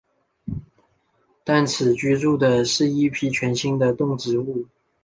[1.43, 4.65] 但此居住的是一批全新的动植物。